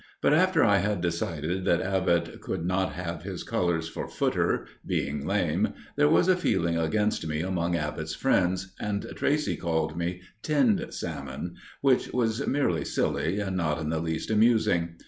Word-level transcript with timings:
But 0.19 0.33
after 0.33 0.63
I 0.63 0.77
had 0.79 0.99
decided 0.99 1.63
that 1.65 1.79
Abbott 1.83 2.41
could 2.41 2.65
not 2.65 2.93
have 2.93 3.21
his 3.21 3.43
colours 3.43 3.87
for 3.87 4.07
"footer," 4.07 4.65
being 4.83 5.27
lame, 5.27 5.75
there 5.95 6.09
was 6.09 6.27
a 6.27 6.35
feeling 6.35 6.75
against 6.75 7.27
me 7.27 7.41
among 7.41 7.75
Abbott's 7.75 8.15
friends, 8.15 8.73
and 8.79 9.05
Tracey 9.15 9.55
called 9.57 9.95
me 9.95 10.21
"Tinned 10.41 10.83
Salmon," 10.89 11.53
which 11.81 12.11
was 12.13 12.47
merely 12.47 12.83
silly 12.83 13.39
and 13.39 13.55
not 13.55 13.77
in 13.79 13.91
the 13.91 13.99
least 14.01 14.31
amusing. 14.31 14.95